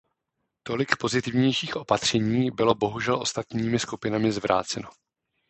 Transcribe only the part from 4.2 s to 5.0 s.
zvráceno.